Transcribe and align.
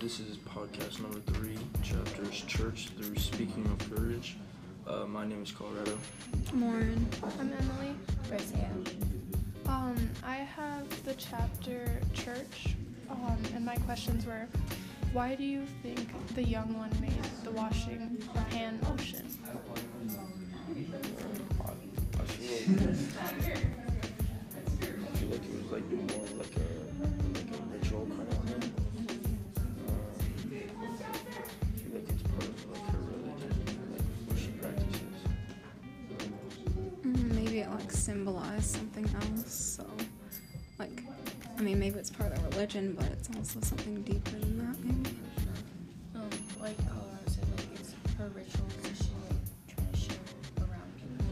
this 0.00 0.18
is 0.18 0.38
podcast 0.38 1.00
number 1.02 1.20
three, 1.32 1.58
chapters 1.82 2.40
church 2.46 2.88
through 2.96 3.14
speaking 3.18 3.66
of 3.66 3.78
courage. 3.94 4.38
Uh, 4.86 5.04
my 5.04 5.26
name 5.26 5.42
is 5.42 5.52
Colorado. 5.52 5.98
Lauren. 6.54 7.06
I'm 7.38 7.52
Emily. 7.52 7.94
Brazil. 8.26 8.64
Um, 9.66 10.08
I 10.24 10.36
have 10.36 10.88
the 11.04 11.12
chapter 11.14 12.00
church, 12.14 12.76
um, 13.10 13.36
and 13.54 13.62
my 13.62 13.76
questions 13.76 14.24
were, 14.24 14.46
why 15.12 15.34
do 15.34 15.44
you 15.44 15.66
think 15.82 16.08
the 16.34 16.44
young 16.44 16.72
one 16.78 16.90
made 17.02 17.22
the 17.44 17.50
washing 17.50 18.16
the 18.32 18.40
hand 18.56 18.80
motion? 18.88 19.26
I 19.52 19.56
feel 22.24 22.74
like 22.74 22.96
I 24.64 24.66
feel 25.18 25.28
like 25.28 25.44
it 25.44 25.62
was 25.62 25.70
like 25.70 25.84
more 25.90 26.26
like 26.38 26.56
a 26.56 26.69
I 41.60 41.62
mean, 41.62 41.78
maybe 41.78 41.98
it's 41.98 42.08
part 42.08 42.32
of 42.32 42.42
the 42.42 42.48
religion, 42.56 42.94
but 42.98 43.04
it's 43.08 43.28
also 43.36 43.60
something 43.60 44.00
deeper 44.00 44.30
than 44.30 44.56
that. 44.60 44.82
Maybe. 44.82 45.14
Um, 46.14 46.30
like 46.58 46.74
Colorado 46.88 47.18
said, 47.26 47.44
like 47.54 47.66
it's 47.74 47.92
her 48.16 48.28
rituals 48.28 48.72
that 48.82 48.96
she 48.96 49.10
like 49.28 49.76
trying 49.76 49.92
to 49.92 49.98
show 49.98 50.14
around 50.62 50.90
people. 50.96 51.26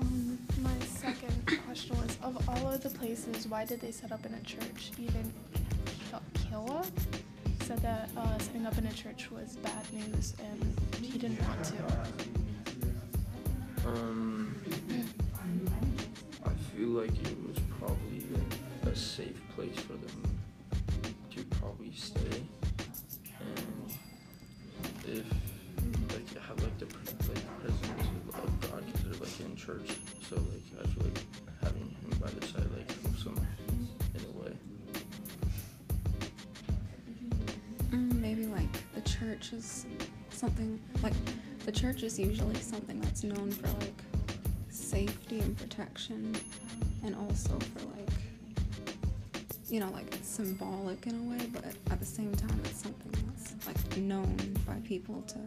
Um, 0.00 0.38
my 0.62 0.78
second 0.86 1.58
question 1.66 1.96
was, 1.96 2.16
of 2.22 2.48
all 2.48 2.68
of 2.70 2.80
the 2.84 2.90
places, 2.90 3.48
why 3.48 3.64
did 3.64 3.80
they 3.80 3.90
set 3.90 4.12
up 4.12 4.24
in 4.24 4.32
a 4.32 4.40
church? 4.42 4.92
Even 4.96 5.32
Kiowa 6.34 6.86
said 7.62 7.78
that 7.78 8.08
uh, 8.16 8.38
setting 8.38 8.66
up 8.66 8.78
in 8.78 8.86
a 8.86 8.92
church 8.92 9.32
was 9.32 9.56
bad 9.56 9.92
news, 9.92 10.34
and 10.38 10.78
he 11.04 11.18
didn't 11.18 11.40
want 11.42 11.64
to. 11.64 11.74
Um, 13.88 14.54
I 15.36 15.85
feel 16.76 16.88
like 16.88 17.08
it 17.08 17.38
was 17.48 17.58
probably 17.78 18.22
a 18.82 18.94
safe 18.94 19.40
place 19.54 19.76
for 19.76 19.94
them 19.94 20.38
to 21.30 21.42
probably 21.56 21.90
stay, 21.94 22.42
and 23.40 23.90
if 25.06 25.24
like 26.12 26.34
you 26.34 26.40
have 26.40 26.62
like 26.62 26.78
the 26.78 26.84
like 26.84 27.42
presence 27.60 28.08
of 28.34 28.70
God, 28.70 28.84
because 28.86 29.04
they're 29.04 29.20
like 29.26 29.40
in 29.40 29.56
church, 29.56 29.90
so 30.28 30.36
like 30.36 30.84
I 30.84 30.86
feel 30.88 31.04
like 31.04 31.18
having 31.62 31.82
him 31.82 32.18
by 32.20 32.28
the 32.28 32.46
side 32.46 32.68
like 32.76 33.02
helps 33.02 33.24
them 33.24 33.46
in 34.14 34.20
a 34.20 34.32
way. 34.38 34.52
Mm, 37.90 38.20
maybe 38.20 38.46
like 38.48 38.94
the 38.94 39.00
church 39.00 39.54
is 39.54 39.86
something 40.28 40.78
like 41.02 41.14
the 41.64 41.72
church 41.72 42.02
is 42.02 42.18
usually 42.18 42.60
something 42.60 43.00
that's 43.00 43.24
known 43.24 43.50
for 43.50 43.68
like 43.78 43.94
safety 44.68 45.40
and 45.40 45.56
protection, 45.56 46.36
and 47.06 47.14
also 47.16 47.58
for 47.58 47.86
like 47.96 48.10
you 49.68 49.80
know 49.80 49.90
like 49.90 50.06
it's 50.14 50.28
symbolic 50.28 51.06
in 51.06 51.14
a 51.14 51.22
way, 51.30 51.46
but 51.52 51.64
at 51.90 51.98
the 52.00 52.06
same 52.06 52.34
time 52.34 52.60
it's 52.64 52.82
something 52.82 53.12
that's 53.26 53.54
like 53.66 53.96
known 53.98 54.36
by 54.66 54.74
people 54.84 55.22
to 55.28 55.38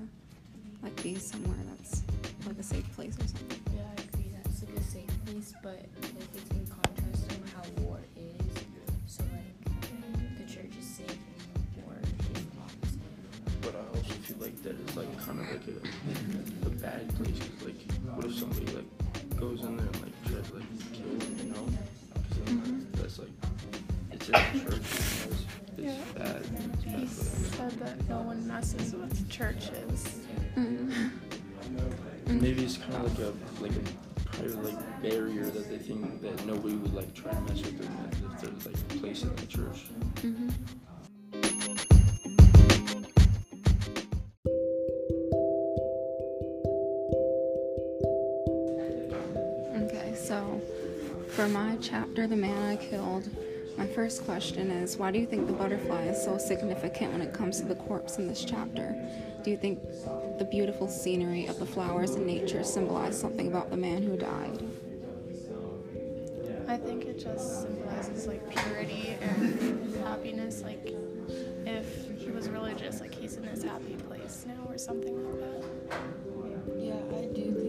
like 0.83 1.01
be 1.03 1.15
somewhere 1.15 1.57
that's 1.69 2.03
like 2.47 2.57
a 2.57 2.63
safe 2.63 2.89
place 2.95 3.15
or 3.17 3.27
something. 3.27 3.59
Yeah, 3.75 3.81
I 3.97 4.01
agree. 4.03 4.31
That's 4.43 4.63
like 4.63 4.77
a 4.77 4.83
safe 4.83 5.25
place, 5.25 5.53
but 5.61 5.85
like 6.01 6.29
it's 6.35 6.49
in 6.51 6.65
contrast 6.67 7.29
to 7.29 7.35
how 7.55 7.63
war 7.83 7.99
is. 8.15 8.63
So 9.07 9.23
like 9.23 10.37
the 10.37 10.53
church 10.53 10.71
is 10.79 10.85
safe 10.85 11.09
and 11.55 11.83
war 11.85 11.95
is 12.03 12.43
not 12.55 12.65
opposite. 12.65 13.61
But 13.61 13.75
I 13.75 13.97
also 13.97 14.13
feel 14.23 14.37
like 14.39 14.61
that 14.63 14.75
is 14.79 14.95
like 14.97 15.11
kind 15.25 15.39
of 15.39 15.49
like 15.51 15.67
a, 15.67 16.67
a 16.67 16.69
bad 16.81 17.07
place. 17.15 17.39
'cause, 17.39 17.65
like, 17.65 17.81
what 18.15 18.25
if 18.25 18.35
somebody 18.35 18.65
like 18.67 18.85
goes 19.39 19.61
in 19.61 19.77
there 19.77 19.85
and 19.85 20.01
like 20.01 20.25
tries 20.25 20.47
to 20.49 20.55
like 20.55 20.93
kill 20.93 21.17
them, 21.17 21.37
you 21.47 21.51
know? 21.53 21.65
'Cause 22.13 22.37
then, 22.45 22.87
like, 22.91 22.91
that's 22.93 23.19
like 23.19 23.29
it's 24.11 24.27
in 24.27 24.33
the 24.33 24.69
church. 24.69 24.81
It's, 24.81 25.25
it's 25.31 25.45
Yeah. 25.77 25.93
bad. 26.15 26.41
It's 26.41 26.83
He 26.83 26.91
bad 26.91 27.07
for 27.09 27.23
them. 27.23 27.69
said 27.71 27.71
that 27.79 28.09
no 28.09 28.21
one 28.21 28.45
messes 28.47 28.93
with 28.93 29.29
churches. 29.29 30.19
Mm. 30.55 31.11
And 32.27 32.41
maybe 32.41 32.63
it's 32.65 32.77
kind 32.77 32.95
of 32.95 33.03
like 33.03 33.19
a 33.27 33.33
like 33.63 33.71
a 33.71 34.29
private 34.29 34.63
like 34.63 35.01
barrier 35.01 35.45
that 35.45 35.69
they 35.69 35.77
think 35.77 36.21
that 36.21 36.45
nobody 36.45 36.75
would 36.75 36.93
like 36.93 37.13
try 37.13 37.31
to 37.31 37.41
mess 37.41 37.61
with 37.61 37.77
them 37.79 38.09
if 38.11 38.41
there's 38.41 38.65
like 38.65 38.75
a 38.75 38.99
place 38.99 39.23
in 39.23 39.35
the 39.35 39.45
church. 39.45 39.85
hmm 40.21 40.49
so 50.19 50.61
for 51.29 51.47
my 51.47 51.77
chapter, 51.81 52.27
The 52.27 52.35
Man 52.35 52.57
I 52.65 52.75
Killed, 52.75 53.29
my 53.77 53.87
first 53.87 54.25
question 54.25 54.71
is 54.71 54.97
why 54.97 55.11
do 55.11 55.19
you 55.19 55.25
think 55.25 55.47
the 55.47 55.53
butterfly 55.53 56.03
is 56.05 56.21
so 56.21 56.37
significant 56.37 57.13
when 57.13 57.21
it 57.21 57.33
comes 57.33 57.59
to 57.61 57.65
the 57.65 57.75
corpse 57.75 58.17
in 58.17 58.27
this 58.27 58.43
chapter? 58.43 58.93
Do 59.43 59.51
you 59.51 59.57
think 59.57 59.79
the 60.37 60.47
beautiful 60.51 60.89
scenery 60.89 61.45
of 61.45 61.59
the 61.59 61.65
flowers 61.65 62.11
and 62.15 62.25
nature 62.25 62.63
symbolize 62.63 63.17
something 63.17 63.47
about 63.47 63.69
the 63.69 63.77
man 63.77 64.03
who 64.03 64.17
died? 64.17 64.63
I 66.67 66.77
think 66.77 67.05
it 67.05 67.19
just 67.19 67.63
symbolizes 67.63 68.27
like 68.27 68.47
purity 68.49 69.17
and 69.21 69.95
happiness. 70.03 70.61
Like 70.61 70.93
if 71.65 72.19
he 72.19 72.31
was 72.31 72.49
religious, 72.49 72.99
like 72.99 73.13
he's 73.13 73.37
in 73.37 73.43
his 73.43 73.63
happy 73.63 73.95
place 74.07 74.45
now 74.47 74.71
or 74.71 74.77
something 74.77 75.15
like 75.15 75.39
that. 75.39 75.99
Yeah, 76.77 77.17
I 77.17 77.25
do 77.33 77.68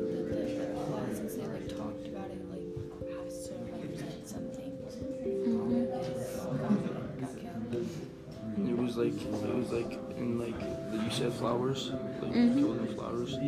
was 8.91 8.97
like 8.97 9.23
it 9.23 9.55
was 9.55 9.71
like 9.71 9.93
in 10.19 10.39
like 10.39 10.55
you 10.93 11.11
said 11.11 11.33
flowers, 11.35 11.93
like 12.21 12.33
Mhm. 12.33 12.59
killed 12.59 12.79
in 12.81 12.95
flowers. 12.95 13.39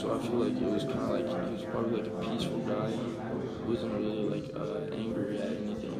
So 0.00 0.14
I 0.14 0.18
feel 0.26 0.36
like 0.36 0.60
it 0.60 0.70
was 0.70 0.84
kind 0.84 1.00
of 1.00 1.10
like 1.10 1.28
he 1.28 1.52
was 1.52 1.62
probably 1.64 2.00
like 2.00 2.06
a 2.06 2.30
peaceful 2.30 2.58
guy. 2.60 2.90
He 2.90 3.70
wasn't 3.70 3.92
really 3.94 4.24
like 4.34 4.56
uh, 4.56 4.94
angry 4.96 5.38
at 5.40 5.50
anything. 5.50 5.94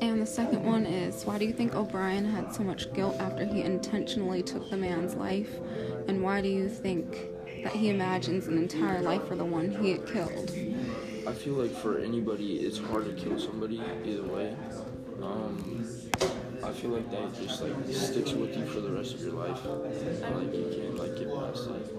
And 0.00 0.22
the 0.22 0.26
second 0.26 0.64
one 0.64 0.86
is 0.86 1.24
why 1.24 1.38
do 1.38 1.44
you 1.44 1.52
think 1.52 1.74
O'Brien 1.74 2.24
had 2.24 2.52
so 2.52 2.62
much 2.64 2.92
guilt 2.92 3.16
after 3.20 3.44
he 3.44 3.62
intentionally 3.62 4.42
took 4.42 4.68
the 4.70 4.76
man's 4.76 5.14
life? 5.14 5.50
And 6.08 6.22
why 6.22 6.40
do 6.40 6.48
you 6.48 6.68
think 6.68 7.18
that 7.62 7.72
he 7.72 7.88
imagines 7.90 8.46
an 8.48 8.58
entire 8.58 9.00
life 9.00 9.26
for 9.26 9.36
the 9.36 9.44
one 9.44 9.70
he 9.70 9.92
had 9.92 10.06
killed? 10.06 10.52
I 11.26 11.32
feel 11.32 11.54
like 11.54 11.72
for 11.72 11.98
anybody, 11.98 12.60
it's 12.60 12.78
hard 12.78 13.04
to 13.04 13.12
kill 13.22 13.38
somebody 13.38 13.80
either 14.06 14.22
way. 14.22 14.56
Um, 15.22 15.84
I 16.68 16.72
feel 16.72 16.90
like 16.90 17.10
that 17.10 17.34
just 17.34 17.62
like 17.62 17.72
sticks 17.90 18.32
with 18.32 18.54
you 18.54 18.66
for 18.66 18.80
the 18.80 18.92
rest 18.92 19.14
of 19.14 19.22
your 19.22 19.32
life. 19.32 19.64
Like 19.64 20.52
you 20.52 20.68
can't 20.70 20.98
like 20.98 21.16
get 21.16 21.34
past 21.34 21.70
it. 21.70 21.96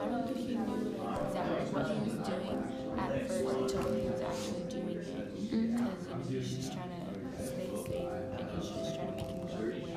I 0.00 0.06
don't 0.08 0.26
think 0.26 0.38
he 0.38 0.56
knew 0.56 0.96
exactly 1.26 1.66
what 1.76 1.86
he 1.86 1.98
was 2.00 2.14
doing 2.24 2.64
at 2.96 3.28
first 3.28 3.44
until 3.76 3.92
he 3.92 4.08
was 4.08 4.22
actually 4.22 4.62
doing 4.72 4.96
it. 4.96 5.36
Because 5.36 5.52
you 5.52 5.68
know, 5.68 5.92
he's 6.30 6.56
just 6.56 6.72
trying 6.72 6.88
to 6.88 6.96
stay 7.44 7.68
safe 7.84 8.08
and 8.40 8.48
he's 8.56 8.70
just 8.70 8.94
trying 8.96 9.08
to 9.08 9.14
make 9.16 9.28
him 9.28 9.40
go 9.44 9.52
away. 9.84 9.92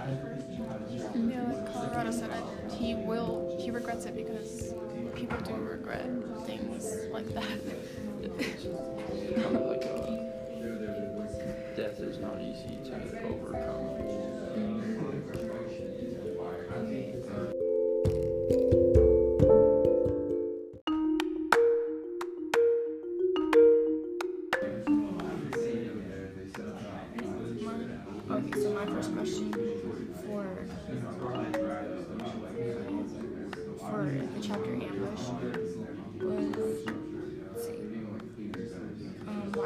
Yeah, 1.32 1.48
like 1.54 1.72
Colorado 1.72 2.12
said, 2.12 2.32
I, 2.32 2.42
he 2.76 2.96
will. 2.96 3.56
He 3.58 3.72
regrets 3.72 4.06
it 4.06 4.18
because 4.18 4.74
people 5.16 5.38
do 5.40 5.54
regret 5.54 6.10
things 6.46 6.94
like 7.14 7.34
that. 7.34 7.48
death 11.80 12.02
is 12.02 12.20
not 12.20 12.42
easy 12.42 12.78
to 12.84 12.94
overcome. 13.26 14.00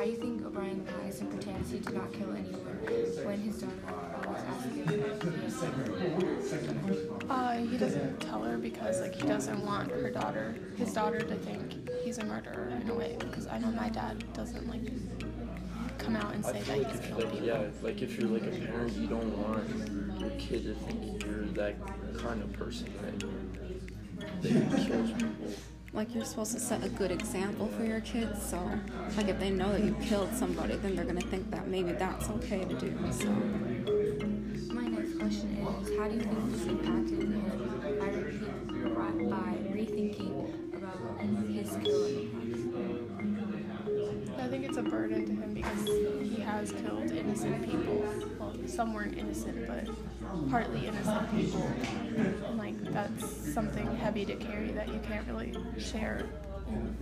Why 0.04 0.08
do 0.08 0.16
you 0.16 0.18
think 0.18 0.46
O'Brien 0.46 0.86
lies 1.02 1.22
and 1.22 1.32
pretends 1.32 1.72
he 1.72 1.80
did 1.80 1.94
not 1.94 2.12
kill 2.12 2.30
anyone 2.34 2.60
when 3.24 3.40
his 3.40 3.62
daughter 3.62 4.28
was 4.28 4.44
asking 4.44 4.84
him? 4.84 5.02
Uh, 7.30 7.54
he 7.54 7.78
doesn't 7.78 8.20
tell 8.20 8.44
her 8.44 8.58
because 8.58 9.00
like 9.00 9.16
he 9.16 9.26
doesn't 9.26 9.66
want 9.66 9.90
her 9.92 10.10
daughter, 10.10 10.56
his 10.76 10.94
daughter, 10.94 11.22
to 11.22 11.36
think 11.36 11.90
he's 12.04 12.18
a 12.18 12.26
murderer 12.26 12.68
in 12.82 12.90
a 12.90 12.94
way. 12.94 13.16
Because 13.18 13.48
I 13.48 13.60
know 13.60 13.72
my 13.72 13.88
dad 13.88 14.26
doesn't 14.34 14.68
like 14.68 14.82
come 16.00 16.18
out 16.18 16.34
and 16.36 16.44
say 16.44 16.60
that 16.60 16.78
like 16.80 16.92
he's 16.92 17.00
if 17.00 17.08
killed 17.08 17.24
like 17.24 17.32
people. 17.32 17.48
yeah, 17.48 17.64
like 17.82 18.02
if 18.02 18.20
you're 18.20 18.28
like 18.28 18.44
a 18.44 18.52
parent, 18.52 18.92
you 18.98 19.08
don't 19.08 19.38
want 19.38 20.20
your 20.20 20.32
kid 20.32 20.66
to 20.66 20.74
think 20.74 21.24
you're 21.24 21.46
that 21.54 21.76
kind 22.18 22.44
of 22.44 22.52
person 22.52 22.92
that 23.02 23.20
that 24.42 24.86
kills 24.86 25.12
people. 25.12 25.54
Like 25.94 26.16
you're 26.16 26.26
supposed 26.26 26.54
to 26.54 26.60
set 26.60 26.84
a 26.84 26.90
good 26.90 27.12
example 27.12 27.68
for 27.68 27.84
your 27.84 28.02
kids, 28.02 28.44
so 28.44 28.58
like 29.16 29.28
if 29.28 29.40
they 29.40 29.52
know 29.52 29.72
that 29.72 29.84
you 29.84 29.96
killed 30.02 30.34
somebody, 30.34 30.76
then 30.78 30.96
they're 30.96 31.06
gonna 31.06 31.22
think 31.22 31.52
that 31.52 31.68
maybe 31.68 31.92
that's 31.92 32.30
okay 32.32 32.66
to 32.66 32.74
do. 32.74 32.98
So 33.12 33.28
My 34.74 34.88
next 34.88 35.20
question 35.20 35.56
is, 35.56 35.98
how 36.00 36.08
do 36.08 36.16
you 36.16 36.22
think 36.22 36.52
this 36.52 36.66
impacted 36.66 37.20
him 37.22 38.00
by, 38.00 38.08
repeat, 38.08 38.96
by, 38.96 39.12
by 39.30 39.54
rethinking 39.72 40.76
about 40.76 41.22
his 41.52 41.70
killing? 41.84 42.32
I 44.40 44.48
think 44.48 44.66
it's 44.66 44.78
a 44.78 44.82
burden 44.84 45.26
to 45.28 45.32
him 45.32 45.54
because 45.54 45.84
he 45.86 46.08
has 46.54 46.72
killed 46.72 47.12
innocent 47.12 47.64
people. 47.64 48.06
Well, 48.40 48.56
some 48.68 48.94
weren't 48.94 49.18
innocent, 49.18 49.68
but 49.68 49.88
partly 50.50 50.88
innocent 50.88 51.32
people. 51.36 51.68
And 52.16 52.58
like 52.58 52.80
that's 52.92 53.54
something 53.54 53.96
heavy 53.96 54.26
to 54.26 54.36
carry 54.36 54.72
that 54.72 54.88
you 54.88 55.00
can't 55.00 55.28
really 55.28 55.56
share. 55.80 56.26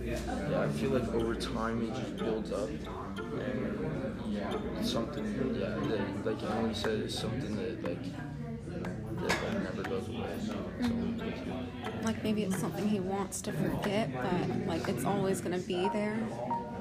Yeah, 0.02 0.18
I 0.56 0.68
feel 0.68 0.90
like 0.90 1.08
over 1.14 1.34
time 1.34 1.82
it 1.82 1.94
just 1.94 2.16
builds 2.16 2.52
up, 2.52 2.68
and 2.68 4.20
yeah, 4.28 4.82
something 4.82 5.24
yeah, 5.54 5.68
that, 5.88 6.26
like 6.26 6.42
Emily 6.50 6.74
said, 6.74 7.00
is 7.00 7.16
something 7.16 7.56
that 7.56 7.82
like 7.82 8.02
that 8.68 9.42
like, 9.44 9.62
never 9.62 9.82
goes 9.82 10.08
away. 10.08 10.34
So, 10.44 10.56
like 12.02 12.22
maybe 12.24 12.42
it's 12.42 12.58
something 12.58 12.86
he 12.88 13.00
wants 13.00 13.40
to 13.42 13.52
forget, 13.52 14.10
but 14.14 14.66
like 14.66 14.88
it's 14.88 15.04
always 15.04 15.40
gonna 15.40 15.58
be 15.58 15.88
there. 15.90 16.18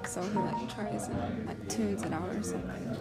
So 0.05 0.21
he 0.21 0.37
like 0.37 0.75
tries 0.75 1.07
and 1.07 1.47
like 1.47 1.69
tunes 1.69 2.03
it 2.03 2.11
out 2.11 2.29
or 2.29 2.43
something. 2.43 2.97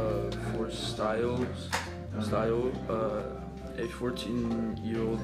uh, 0.00 0.30
for 0.52 0.70
styles, 0.70 1.68
style, 2.20 2.72
uh, 2.88 3.22
a 3.78 3.86
14-year-old 3.86 5.20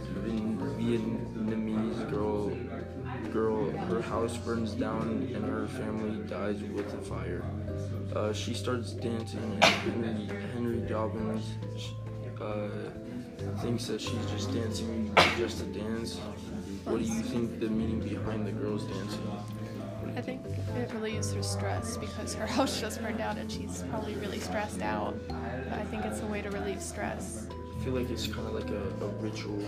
Vietnamese 0.78 2.10
girl, 2.10 2.50
girl, 3.34 3.69
her 3.88 4.00
house 4.00 4.36
burns 4.36 4.75
down 4.75 5.28
and 5.34 5.44
her 5.44 5.66
family 5.66 6.22
dies 6.28 6.62
with 6.72 6.94
a 6.94 6.98
fire. 6.98 7.44
Uh, 8.14 8.32
she 8.32 8.54
starts 8.54 8.92
dancing, 8.92 9.40
and 9.42 9.64
Henry, 9.64 10.26
Henry 10.52 10.78
Dobbins 10.88 11.44
uh, 12.40 12.69
thinks 13.60 13.88
that 13.88 14.00
she's 14.00 14.31
just 14.31 14.54
dancing 14.54 15.12
just 15.36 15.58
to 15.58 15.64
dance. 15.64 16.19
What 16.84 16.98
do 17.00 17.04
you 17.04 17.22
think 17.22 17.58
the 17.58 17.66
meaning 17.66 17.98
behind 17.98 18.46
the 18.46 18.52
girls 18.52 18.84
dancing? 18.84 19.28
I 20.16 20.20
think 20.20 20.46
it 20.76 20.92
relieves 20.94 21.34
her 21.34 21.42
stress 21.42 21.96
because 21.96 22.34
her 22.34 22.46
house 22.56 22.80
just 22.80 23.02
burned 23.02 23.19
down 23.19 23.38
and 23.38 23.50
she's 23.50 23.82
probably 23.90 24.14
really 24.14 24.38
stressed 24.38 24.80
out. 24.80 25.16
But 25.26 25.80
I 25.80 25.84
think 25.87 26.04
it's 26.04 26.20
a 26.20 26.26
way 26.26 26.40
to 26.40 26.50
relieve 26.50 26.80
stress. 26.80 27.48
I 27.50 27.84
feel 27.84 27.94
like 27.94 28.08
it's 28.10 28.28
kind 28.28 28.46
of 28.46 28.54
like 28.54 28.70
a, 28.70 29.04
a 29.04 29.08
ritual 29.20 29.60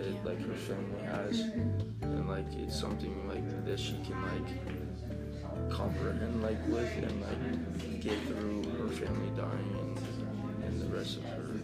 that 0.00 0.24
like 0.24 0.40
her 0.46 0.54
family 0.54 1.02
has, 1.02 1.40
and 1.40 2.28
like 2.28 2.46
it's 2.54 2.78
something 2.78 3.28
like 3.28 3.64
that 3.66 3.78
she 3.78 3.98
can 4.04 4.20
like 4.22 5.70
comprehend 5.70 6.42
like 6.42 6.58
with 6.68 6.90
and 6.96 7.20
like 7.20 8.00
get 8.00 8.18
through 8.26 8.62
her 8.78 8.88
family 8.88 9.30
dying 9.36 9.76
and, 9.80 10.64
and 10.64 10.80
the 10.80 10.96
rest 10.96 11.18
of 11.18 11.24
her. 11.24 11.32
her 11.32 11.60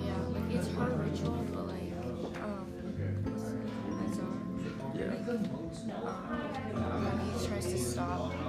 Yeah, 0.00 0.14
like 0.28 0.54
it's 0.54 0.68
her 0.68 0.90
ritual, 0.90 1.46
but 1.52 1.66
like, 1.66 1.92
um, 2.42 2.66
my 3.90 4.06
son, 4.14 4.30
yeah. 4.94 5.12
um, 6.76 7.04
like 7.04 7.40
he 7.40 7.46
tries 7.46 7.66
to 7.66 7.78
stop 7.78 8.39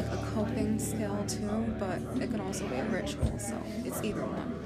like 0.00 0.18
a 0.18 0.26
coping 0.32 0.78
skill 0.78 1.24
too, 1.26 1.74
but 1.78 1.98
it 2.22 2.30
could 2.30 2.40
also 2.40 2.66
be 2.68 2.76
a 2.76 2.84
ritual. 2.84 3.38
So 3.38 3.60
it's 3.84 4.02
either 4.02 4.22
one. 4.22 4.56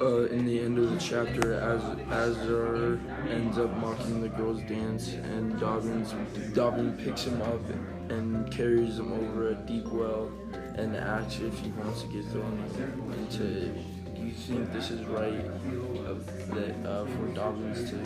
Uh, 0.00 0.24
in 0.32 0.44
the 0.46 0.60
end 0.60 0.78
of 0.78 0.90
the 0.90 0.98
chapter, 0.98 1.54
as 1.54 1.82
Azar 2.10 2.98
ends 3.30 3.58
up 3.58 3.76
mocking 3.78 4.20
the 4.20 4.28
girls' 4.28 4.62
dance, 4.62 5.12
and 5.12 5.58
Dobbins 5.60 6.14
Dobbin 6.54 6.96
picks 6.96 7.24
him 7.24 7.40
up 7.42 7.60
and 8.08 8.50
carries 8.50 8.98
him 8.98 9.12
over 9.12 9.50
a 9.50 9.54
deep 9.54 9.86
well, 9.86 10.30
and 10.74 10.96
asks 10.96 11.40
if 11.40 11.58
he 11.60 11.70
wants 11.70 12.02
to 12.02 12.08
get 12.08 12.24
thrown 12.26 12.64
into. 13.18 13.74
Do 14.16 14.22
you 14.22 14.32
think 14.32 14.72
this 14.72 14.90
is 14.90 15.04
right 15.06 15.44
of 16.06 16.26
that 16.48 16.88
uh, 16.88 17.04
for 17.04 17.26
Dobbins 17.34 17.90
to 17.90 17.96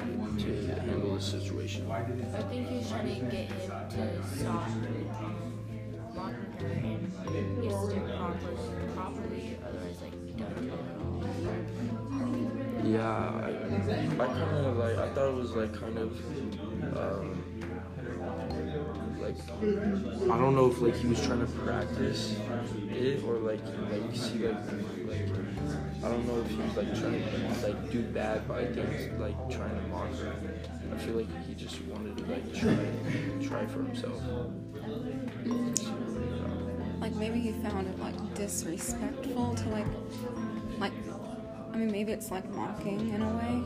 to 0.44 0.80
handle 0.80 1.14
the 1.14 1.20
situation? 1.20 1.90
I 1.90 2.02
think 2.02 2.68
he's 2.68 2.90
trying 2.90 3.14
to 3.14 3.36
get 3.36 3.50
him 3.52 3.70
to 3.90 4.36
stop 4.36 4.68
Yeah, 12.84 13.06
I, 13.06 13.50
I 14.22 14.26
kind 14.26 14.66
of 14.66 14.76
like 14.76 14.96
I 14.96 15.08
thought 15.10 15.28
it 15.28 15.34
was 15.34 15.52
like 15.52 15.72
kind 15.78 15.98
of 15.98 16.12
um, 16.96 17.44
like 19.20 19.36
I 20.30 20.38
don't 20.38 20.54
know 20.54 20.66
if 20.70 20.80
like 20.80 20.96
he 20.96 21.06
was 21.06 21.20
trying 21.24 21.40
to 21.40 21.52
practice 21.52 22.36
it 22.90 23.22
or 23.24 23.34
like 23.36 23.60
like 23.90 24.16
see 24.16 24.46
like 24.46 24.56
like 25.06 25.28
I 26.02 26.08
don't 26.08 26.26
know 26.26 26.40
if 26.40 26.48
he 26.50 26.56
was 26.56 26.76
like 26.76 26.98
trying 26.98 27.22
to 27.22 27.66
like 27.66 27.90
do 27.90 28.02
bad 28.02 28.48
by 28.48 28.64
things 28.66 29.20
like 29.20 29.36
trying 29.50 29.74
to 29.76 29.86
mock 29.88 30.12
her. 30.16 30.32
I 30.92 30.98
feel 30.98 31.16
like 31.16 31.46
he 31.46 31.54
just 31.54 31.80
wanted 31.82 32.16
to 32.16 32.24
like 32.24 32.54
try 32.54 32.76
try 33.46 33.66
for 33.66 33.82
himself. 33.82 34.22
Like 37.10 37.18
maybe 37.18 37.40
he 37.40 37.52
found 37.52 37.88
it 37.88 37.98
like 37.98 38.34
disrespectful 38.34 39.54
to 39.54 39.68
like 39.70 39.86
like 40.78 40.92
I 41.72 41.76
mean 41.76 41.90
maybe 41.90 42.12
it's 42.12 42.30
like 42.30 42.48
mocking 42.50 43.10
in 43.10 43.22
a 43.22 43.36
way, 43.36 43.62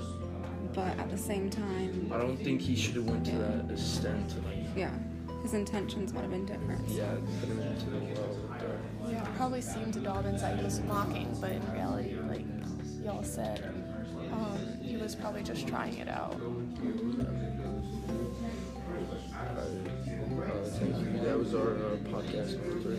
but 0.74 0.98
at 0.98 1.10
the 1.10 1.18
same 1.18 1.50
time, 1.50 2.10
I 2.12 2.18
don't 2.18 2.38
think 2.38 2.60
he 2.60 2.74
should 2.74 2.96
have 2.96 3.04
went 3.04 3.26
to 3.26 3.36
that 3.36 3.70
extent 3.70 4.30
to 4.30 4.40
like 4.40 4.64
yeah, 4.74 4.90
his 5.42 5.52
intentions 5.52 6.14
might 6.14 6.22
have 6.22 6.30
been 6.30 6.46
different. 6.46 6.88
so. 6.88 6.96
yeah 6.96 7.14
put 7.40 7.50
him 7.50 7.60
into 7.60 7.90
the 7.90 7.98
well 7.98 8.28
with 8.28 8.60
her. 8.62 8.80
Yeah, 9.08 9.28
it 9.28 9.34
probably 9.36 9.60
seemed 9.60 9.92
to 9.94 10.00
Dobbins 10.00 10.40
that 10.40 10.56
he 10.58 10.64
was 10.64 10.80
mocking, 10.80 11.36
but 11.38 11.52
in 11.52 11.72
reality, 11.72 12.16
like 12.26 12.46
y'all 13.02 13.22
said, 13.22 13.62
um, 14.32 14.78
he 14.82 14.96
was 14.96 15.14
probably 15.14 15.42
just 15.42 15.68
trying 15.68 15.98
it 15.98 16.08
out. 16.08 16.40
That 21.24 21.38
was 21.38 21.54
our 21.54 21.74
uh, 21.74 21.96
podcast 22.10 22.58
number 22.58 22.80
three. 22.82 22.98